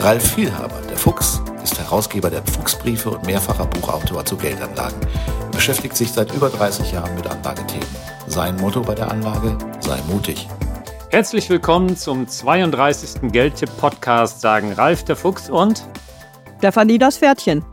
[0.00, 5.00] Ralf Vielhaber, der Fuchs, ist Herausgeber der Fuchsbriefe und mehrfacher Buchautor zu Geldanlagen.
[5.40, 7.88] Er beschäftigt sich seit über 30 Jahren mit Anlagethemen.
[8.28, 10.46] Sein Motto bei der Anlage, sei mutig.
[11.10, 13.32] Herzlich willkommen zum 32.
[13.32, 15.84] Geldtipp-Podcast, sagen Ralf der Fuchs und
[16.58, 17.64] Stefanie das Pferdchen.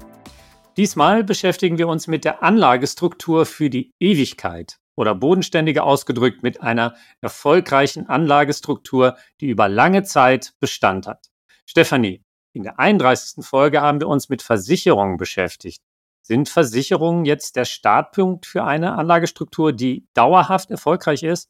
[0.77, 6.95] Diesmal beschäftigen wir uns mit der Anlagestruktur für die Ewigkeit oder bodenständiger ausgedrückt mit einer
[7.21, 11.29] erfolgreichen Anlagestruktur, die über lange Zeit Bestand hat.
[11.67, 12.24] Stefanie,
[12.55, 13.45] in der 31.
[13.45, 15.83] Folge haben wir uns mit Versicherungen beschäftigt.
[16.21, 21.49] Sind Versicherungen jetzt der Startpunkt für eine Anlagestruktur, die dauerhaft erfolgreich ist?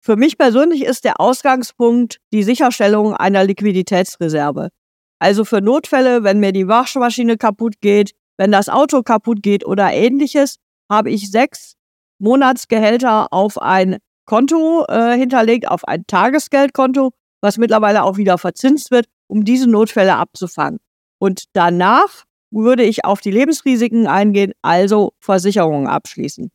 [0.00, 4.70] Für mich persönlich ist der Ausgangspunkt die Sicherstellung einer Liquiditätsreserve.
[5.18, 9.92] Also für Notfälle, wenn mir die Waschmaschine kaputt geht, wenn das Auto kaputt geht oder
[9.92, 10.56] ähnliches,
[10.90, 11.74] habe ich sechs
[12.18, 17.10] Monatsgehälter auf ein Konto äh, hinterlegt, auf ein Tagesgeldkonto,
[17.42, 20.80] was mittlerweile auch wieder verzinst wird um diese Notfälle abzufangen.
[21.18, 26.50] Und danach würde ich auf die Lebensrisiken eingehen, also Versicherungen abschließen.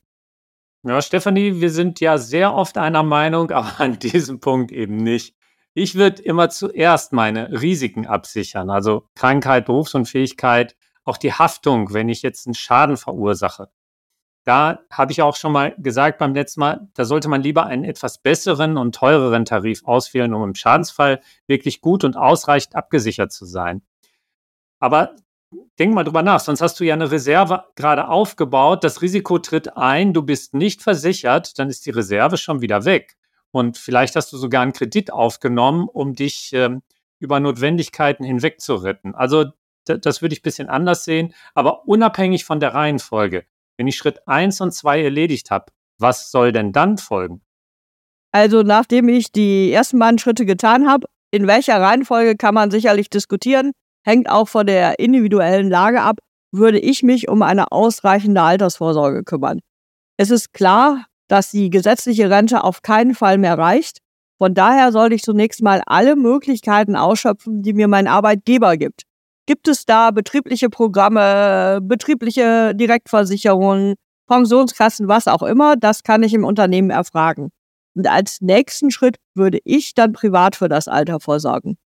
[0.84, 5.36] Ja, Stefanie, wir sind ja sehr oft einer Meinung, aber an diesem Punkt eben nicht.
[5.74, 12.22] Ich würde immer zuerst meine Risiken absichern, also Krankheit, Berufsunfähigkeit, auch die Haftung, wenn ich
[12.22, 13.70] jetzt einen Schaden verursache.
[14.46, 17.84] Da habe ich auch schon mal gesagt beim letzten Mal, da sollte man lieber einen
[17.84, 23.46] etwas besseren und teureren Tarif auswählen, um im Schadensfall wirklich gut und ausreichend abgesichert zu
[23.46, 23.82] sein.
[24.80, 25.16] Aber
[25.80, 29.76] denk mal drüber nach, sonst hast du ja eine Reserve gerade aufgebaut, das Risiko tritt
[29.78, 33.18] ein, du bist nicht versichert, dann ist die Reserve schon wieder weg.
[33.50, 36.84] Und vielleicht hast du sogar einen Kredit aufgenommen, um dich ähm,
[37.18, 39.16] über Notwendigkeiten hinweg zu retten.
[39.16, 39.46] Also
[39.86, 43.46] das würde ich ein bisschen anders sehen, aber unabhängig von der Reihenfolge.
[43.78, 45.66] Wenn ich Schritt 1 und 2 erledigt habe,
[45.98, 47.42] was soll denn dann folgen?
[48.32, 53.10] Also nachdem ich die ersten beiden Schritte getan habe, in welcher Reihenfolge kann man sicherlich
[53.10, 53.72] diskutieren,
[54.06, 56.20] hängt auch von der individuellen Lage ab,
[56.52, 59.60] würde ich mich um eine ausreichende Altersvorsorge kümmern.
[60.18, 64.00] Es ist klar, dass die gesetzliche Rente auf keinen Fall mehr reicht.
[64.38, 69.04] Von daher sollte ich zunächst mal alle Möglichkeiten ausschöpfen, die mir mein Arbeitgeber gibt.
[69.48, 73.96] Gibt es da betriebliche Programme, betriebliche Direktversicherungen,
[74.28, 75.76] Pensionskassen, was auch immer?
[75.76, 77.52] Das kann ich im Unternehmen erfragen.
[77.96, 81.78] Und als nächsten Schritt würde ich dann privat für das Alter vorsorgen.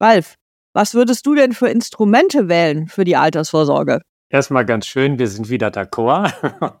[0.00, 0.34] Ralf,
[0.74, 4.02] was würdest du denn für Instrumente wählen für die Altersvorsorge?
[4.28, 6.32] Erstmal ganz schön, wir sind wieder d'accord.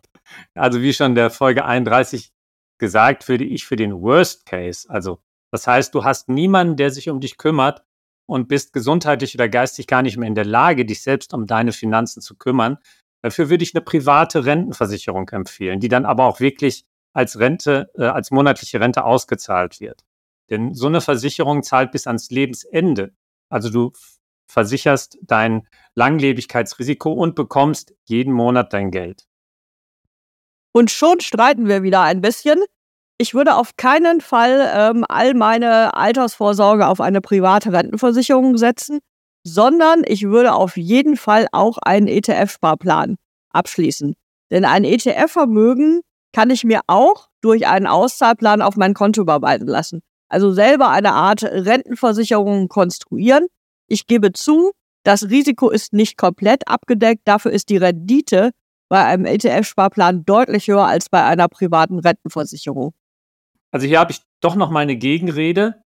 [0.54, 2.32] Also wie schon der Folge 31
[2.78, 5.20] gesagt, würde ich für den Worst Case, also
[5.52, 7.84] das heißt, du hast niemanden, der sich um dich kümmert,
[8.26, 11.72] und bist gesundheitlich oder geistig gar nicht mehr in der Lage, dich selbst um deine
[11.72, 12.78] Finanzen zu kümmern,
[13.22, 18.04] dafür würde ich eine private Rentenversicherung empfehlen, die dann aber auch wirklich als Rente, äh,
[18.04, 20.04] als monatliche Rente ausgezahlt wird.
[20.50, 23.14] Denn so eine Versicherung zahlt bis ans Lebensende.
[23.48, 23.92] Also du
[24.46, 29.26] versicherst dein Langlebigkeitsrisiko und bekommst jeden Monat dein Geld.
[30.72, 32.62] Und schon streiten wir wieder ein bisschen.
[33.18, 38.98] Ich würde auf keinen Fall ähm, all meine Altersvorsorge auf eine private Rentenversicherung setzen,
[39.42, 43.16] sondern ich würde auf jeden Fall auch einen ETF-Sparplan
[43.50, 44.14] abschließen.
[44.50, 50.02] Denn ein ETF-Vermögen kann ich mir auch durch einen Auszahlplan auf mein Konto überweisen lassen.
[50.28, 53.46] Also selber eine Art Rentenversicherung konstruieren.
[53.88, 54.72] Ich gebe zu,
[55.04, 58.50] das Risiko ist nicht komplett abgedeckt, dafür ist die Rendite
[58.90, 62.92] bei einem ETF-Sparplan deutlich höher als bei einer privaten Rentenversicherung.
[63.72, 65.82] Also hier habe ich doch noch mal eine Gegenrede,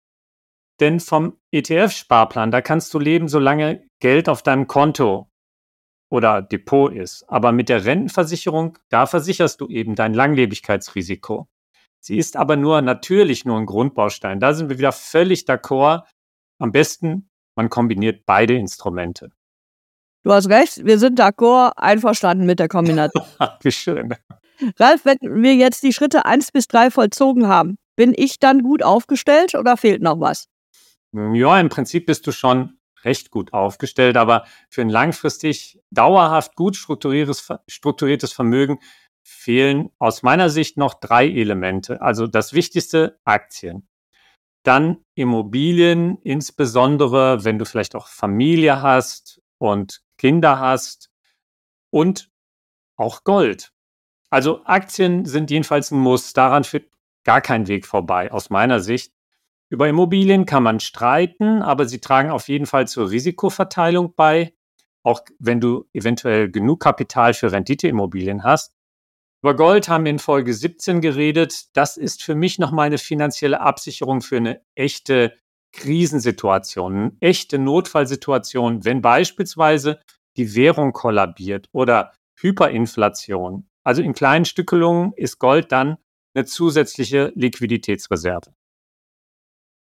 [0.81, 5.31] denn vom ETF-Sparplan, da kannst du leben, solange Geld auf deinem Konto
[6.11, 7.25] oder Depot ist.
[7.29, 11.49] Aber mit der Rentenversicherung, da versicherst du eben dein Langlebigkeitsrisiko.
[12.01, 14.39] Sie ist aber nur natürlich nur ein Grundbaustein.
[14.39, 16.05] Da sind wir wieder völlig d'accord.
[16.59, 19.33] Am besten, man kombiniert beide Instrumente.
[20.23, 23.25] Du hast recht, wir sind d'accord, einverstanden mit der Kombination.
[23.63, 24.15] Wie schön.
[24.79, 28.83] Ralf, wenn wir jetzt die Schritte 1 bis 3 vollzogen haben, bin ich dann gut
[28.83, 30.49] aufgestellt oder fehlt noch was?
[31.13, 36.77] Ja, im Prinzip bist du schon recht gut aufgestellt, aber für ein langfristig dauerhaft gut
[36.77, 38.79] strukturiertes, strukturiertes Vermögen
[39.23, 42.01] fehlen aus meiner Sicht noch drei Elemente.
[42.03, 43.89] Also das wichtigste, Aktien.
[44.65, 51.11] Dann Immobilien, insbesondere wenn du vielleicht auch Familie hast und Kinder hast,
[51.97, 52.31] und
[52.97, 53.73] auch Gold.
[54.31, 56.33] Also Aktien sind jedenfalls ein Muss.
[56.33, 56.91] Daran führt
[57.25, 59.13] gar kein Weg vorbei, aus meiner Sicht.
[59.69, 64.55] Über Immobilien kann man streiten, aber sie tragen auf jeden Fall zur Risikoverteilung bei,
[65.03, 68.77] auch wenn du eventuell genug Kapital für Renditeimmobilien hast.
[69.43, 71.77] Über Gold haben wir in Folge 17 geredet.
[71.77, 75.37] Das ist für mich nochmal eine finanzielle Absicherung für eine echte
[75.73, 80.01] Krisensituation, eine echte Notfallsituation, wenn beispielsweise
[80.37, 83.69] die Währung kollabiert oder Hyperinflation.
[83.87, 85.97] Also in kleinen Stückelungen ist Gold dann
[86.35, 88.53] eine zusätzliche Liquiditätsreserve.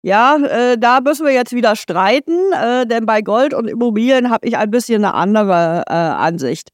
[0.02, 4.46] Ja, äh, da müssen wir jetzt wieder streiten, äh, denn bei Gold und Immobilien habe
[4.46, 6.72] ich ein bisschen eine andere äh, Ansicht.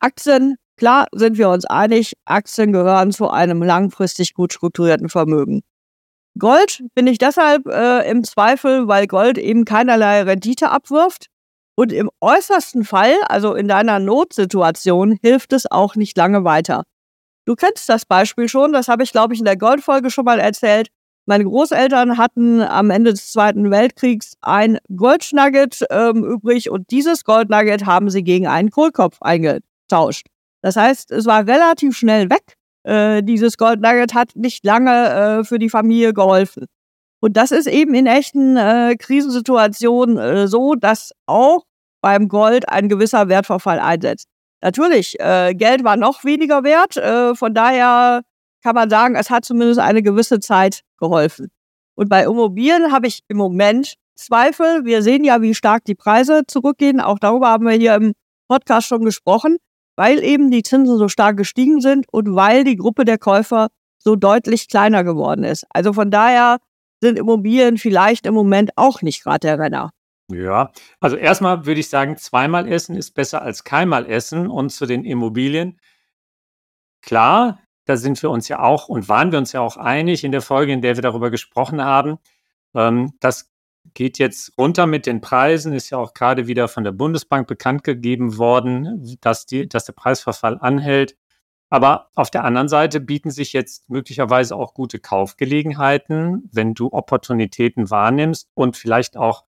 [0.00, 5.60] Aktien, klar sind wir uns einig, Aktien gehören zu einem langfristig gut strukturierten Vermögen.
[6.36, 11.29] Gold bin ich deshalb äh, im Zweifel, weil Gold eben keinerlei Rendite abwirft.
[11.80, 16.82] Und im äußersten Fall, also in deiner Notsituation, hilft es auch nicht lange weiter.
[17.46, 20.40] Du kennst das Beispiel schon, das habe ich, glaube ich, in der Goldfolge schon mal
[20.40, 20.88] erzählt.
[21.24, 27.86] Meine Großeltern hatten am Ende des Zweiten Weltkriegs ein Goldnugget ähm, übrig und dieses Goldnugget
[27.86, 30.26] haben sie gegen einen Kohlkopf eingetauscht.
[30.60, 32.56] Das heißt, es war relativ schnell weg.
[32.82, 34.90] Äh, dieses Goldnugget hat nicht lange
[35.40, 36.66] äh, für die Familie geholfen.
[37.20, 41.64] Und das ist eben in echten äh, Krisensituationen äh, so, dass auch
[42.00, 44.26] beim Gold ein gewisser Wertverfall einsetzt.
[44.62, 48.22] Natürlich, äh, Geld war noch weniger wert, äh, von daher
[48.62, 51.50] kann man sagen, es hat zumindest eine gewisse Zeit geholfen.
[51.94, 54.84] Und bei Immobilien habe ich im Moment Zweifel.
[54.84, 57.00] Wir sehen ja, wie stark die Preise zurückgehen.
[57.00, 58.12] Auch darüber haben wir hier im
[58.48, 59.56] Podcast schon gesprochen,
[59.96, 63.68] weil eben die Zinsen so stark gestiegen sind und weil die Gruppe der Käufer
[63.98, 65.64] so deutlich kleiner geworden ist.
[65.70, 66.58] Also von daher
[67.02, 69.90] sind Immobilien vielleicht im Moment auch nicht gerade der Renner.
[70.30, 74.48] Ja, also erstmal würde ich sagen, zweimal essen ist besser als keinmal essen.
[74.48, 75.80] Und zu den Immobilien,
[77.02, 80.32] klar, da sind wir uns ja auch und waren wir uns ja auch einig in
[80.32, 82.18] der Folge, in der wir darüber gesprochen haben.
[82.74, 83.50] Ähm, das
[83.94, 87.82] geht jetzt runter mit den Preisen, ist ja auch gerade wieder von der Bundesbank bekannt
[87.84, 91.16] gegeben worden, dass, die, dass der Preisverfall anhält.
[91.70, 97.90] Aber auf der anderen Seite bieten sich jetzt möglicherweise auch gute Kaufgelegenheiten, wenn du Opportunitäten
[97.90, 99.44] wahrnimmst und vielleicht auch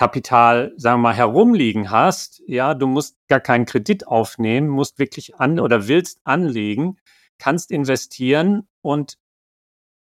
[0.00, 2.42] Kapital, sagen wir mal, herumliegen hast.
[2.46, 6.96] Ja, du musst gar keinen Kredit aufnehmen, musst wirklich an oder willst anlegen,
[7.36, 9.18] kannst investieren und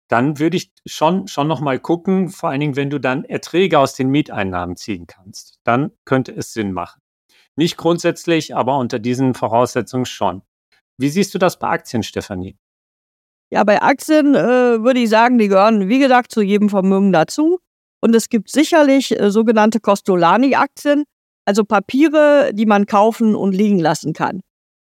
[0.07, 3.95] dann würde ich schon, schon nochmal gucken, vor allen Dingen, wenn du dann Erträge aus
[3.95, 7.01] den Mieteinnahmen ziehen kannst, dann könnte es Sinn machen.
[7.55, 10.43] Nicht grundsätzlich, aber unter diesen Voraussetzungen schon.
[10.99, 12.59] Wie siehst du das bei Aktien, Stefanie?
[13.51, 17.59] Ja, bei Aktien äh, würde ich sagen, die gehören, wie gesagt, zu jedem Vermögen dazu.
[18.01, 21.03] Und es gibt sicherlich äh, sogenannte Costolani-Aktien,
[21.45, 24.41] also Papiere, die man kaufen und liegen lassen kann.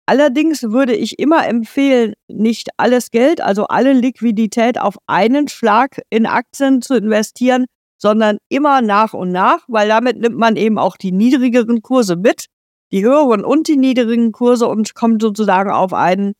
[0.06, 6.26] Allerdings würde ich immer empfehlen, nicht alles Geld, also alle Liquidität auf einen Schlag in
[6.26, 7.66] Aktien zu investieren,
[7.98, 12.46] sondern immer nach und nach, weil damit nimmt man eben auch die niedrigeren Kurse mit
[12.92, 16.34] die höheren und die niedrigen Kurse und kommt sozusagen auf einen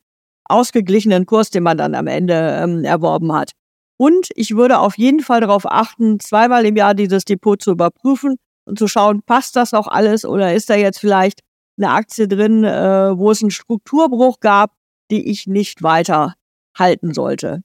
[0.44, 3.52] ausgeglichenen Kurs, den man dann am Ende ähm, erworben hat.
[3.98, 8.36] Und ich würde auf jeden Fall darauf achten, zweimal im Jahr dieses Depot zu überprüfen
[8.64, 11.40] und zu schauen, passt das noch alles oder ist da jetzt vielleicht
[11.76, 14.72] eine Aktie drin, äh, wo es einen Strukturbruch gab,
[15.10, 16.34] die ich nicht weiter
[16.76, 17.62] halten sollte.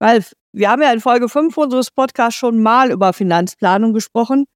[0.00, 4.46] Ralf, wir haben ja in Folge 5 unseres Podcasts schon mal über Finanzplanung gesprochen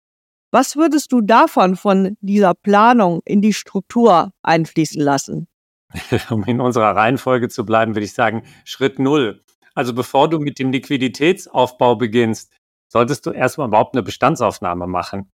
[0.55, 5.49] was würdest du davon, von dieser Planung in die Struktur einfließen lassen?
[6.31, 9.43] Um in unserer Reihenfolge zu bleiben, würde ich sagen, Schritt Null.
[9.77, 12.53] Also bevor du mit dem Liquiditätsaufbau beginnst,
[12.93, 15.33] solltest du erstmal überhaupt eine Bestandsaufnahme machen.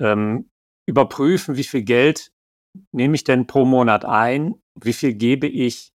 [0.00, 0.50] Ähm,
[0.86, 2.32] überprüfen, wie viel Geld
[2.92, 5.92] nehme ich denn pro Monat ein, wie viel gebe ich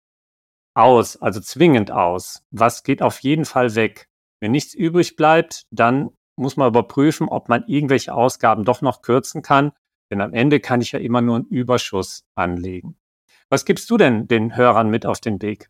[0.75, 4.09] aus, also zwingend aus, was geht auf jeden Fall weg.
[4.41, 9.43] Wenn nichts übrig bleibt, dann muss man überprüfen, ob man irgendwelche Ausgaben doch noch kürzen
[9.43, 9.73] kann.
[10.11, 12.97] Denn am Ende kann ich ja immer nur einen Überschuss anlegen.
[13.51, 15.69] Was gibst du denn den Hörern mit auf den Weg?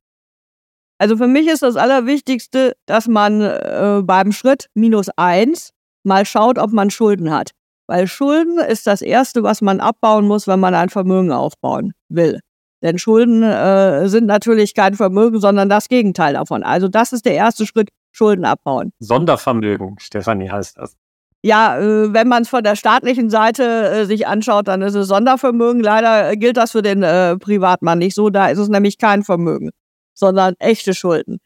[0.99, 5.71] Also für mich ist das Allerwichtigste, dass man äh, beim Schritt minus eins
[6.05, 7.53] mal schaut, ob man Schulden hat.
[7.87, 12.41] Weil Schulden ist das Erste, was man abbauen muss, wenn man ein Vermögen aufbauen will.
[12.83, 16.63] Denn Schulden äh, sind natürlich kein Vermögen, sondern das Gegenteil davon.
[16.63, 18.93] Also das ist der erste Schritt, Schulden abbauen.
[19.01, 20.95] Sondervermögen, Stefanie heißt das.
[21.43, 25.09] Ja, äh, wenn man es von der staatlichen Seite äh, sich anschaut, dann ist es
[25.09, 25.83] Sondervermögen.
[25.83, 28.29] Leider gilt das für den äh, Privatmann nicht so.
[28.31, 29.71] Da ist es nämlich kein Vermögen,
[30.19, 31.39] sondern echte Schulden.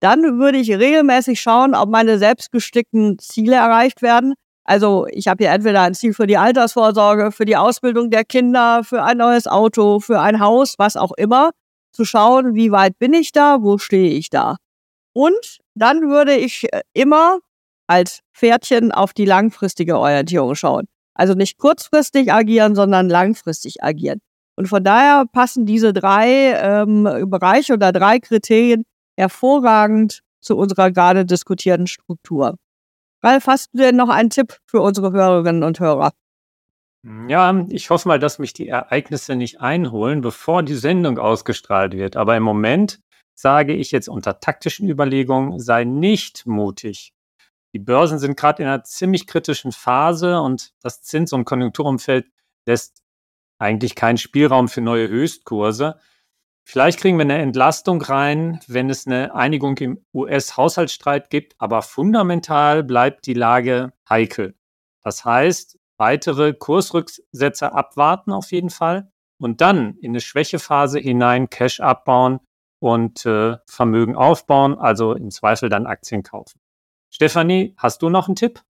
[0.00, 4.34] Dann würde ich regelmäßig schauen, ob meine selbstgestickten Ziele erreicht werden.
[4.64, 8.82] Also ich habe hier entweder ein Ziel für die Altersvorsorge, für die Ausbildung der Kinder,
[8.84, 11.50] für ein neues Auto, für ein Haus, was auch immer,
[11.92, 14.56] zu schauen, wie weit bin ich da, wo stehe ich da.
[15.12, 17.40] Und dann würde ich äh, immer
[17.88, 20.86] als Pferdchen auf die langfristige Orientierung schauen.
[21.14, 24.20] Also nicht kurzfristig agieren, sondern langfristig agieren.
[24.60, 28.84] Und von daher passen diese drei ähm, Bereiche oder drei Kriterien
[29.16, 32.58] hervorragend zu unserer gerade diskutierten Struktur.
[33.22, 36.12] Ralf, hast du denn noch einen Tipp für unsere Hörerinnen und Hörer?
[37.28, 42.16] Ja, ich hoffe mal, dass mich die Ereignisse nicht einholen, bevor die Sendung ausgestrahlt wird.
[42.16, 43.00] Aber im Moment
[43.34, 47.14] sage ich jetzt unter taktischen Überlegungen, sei nicht mutig.
[47.72, 52.30] Die Börsen sind gerade in einer ziemlich kritischen Phase und das Zins- und Konjunkturumfeld
[52.66, 53.00] lässt
[53.60, 55.98] eigentlich keinen Spielraum für neue Höchstkurse.
[56.64, 62.84] Vielleicht kriegen wir eine Entlastung rein, wenn es eine Einigung im US-Haushaltsstreit gibt, aber fundamental
[62.84, 64.54] bleibt die Lage heikel.
[65.02, 71.80] Das heißt, weitere Kursrücksätze abwarten auf jeden Fall und dann in eine Schwächephase hinein Cash
[71.80, 72.40] abbauen
[72.78, 76.60] und äh, Vermögen aufbauen, also im Zweifel dann Aktien kaufen.
[77.10, 78.62] Stefanie, hast du noch einen Tipp?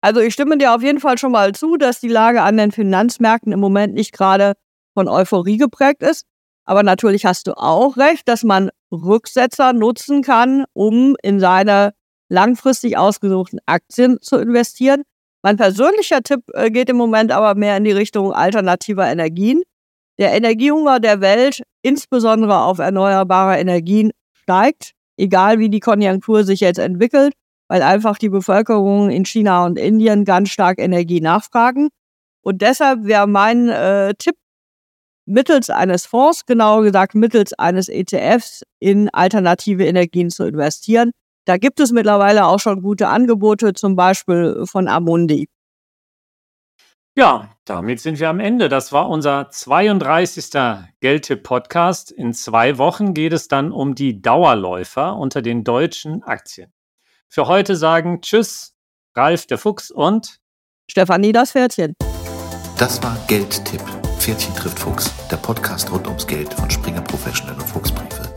[0.00, 2.72] Also ich stimme dir auf jeden Fall schon mal zu, dass die Lage an den
[2.72, 4.54] Finanzmärkten im Moment nicht gerade
[4.94, 6.24] von Euphorie geprägt ist.
[6.64, 11.92] Aber natürlich hast du auch recht, dass man Rücksetzer nutzen kann, um in seine
[12.28, 15.02] langfristig ausgesuchten Aktien zu investieren.
[15.42, 19.62] Mein persönlicher Tipp äh, geht im Moment aber mehr in die Richtung alternativer Energien.
[20.18, 26.78] Der Energiehunger der Welt, insbesondere auf erneuerbare Energien, steigt, egal wie die Konjunktur sich jetzt
[26.78, 27.32] entwickelt,
[27.70, 31.90] weil einfach die Bevölkerung in China und Indien ganz stark Energie nachfragen.
[32.42, 34.34] Und deshalb wäre mein äh, Tipp
[35.24, 41.12] mittels eines Fonds, genauer gesagt mittels eines ETFs, in alternative Energien zu investieren.
[41.44, 45.48] Da gibt es mittlerweile auch schon gute Angebote, zum Beispiel von Amundi.
[47.16, 48.68] Ja, damit sind wir am Ende.
[48.68, 50.50] Das war unser 32.
[51.00, 52.10] Geldtipp-Podcast.
[52.10, 56.72] In zwei Wochen geht es dann um die Dauerläufer unter den deutschen Aktien.
[57.32, 58.74] Für heute sagen Tschüss,
[59.14, 60.40] Ralf der Fuchs und
[60.90, 61.94] Stefanie das Pferdchen.
[62.76, 63.82] Das war Geldtipp
[64.18, 68.34] Pferdchen trifft Fuchs, der Podcast rund ums Geld von Springer Professional und Fuchsbriefe.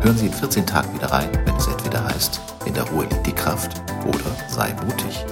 [0.00, 3.26] Hören Sie in 14 Tagen wieder rein, wenn es entweder heißt, in der Ruhe liegt
[3.26, 5.22] die Kraft oder sei mutig.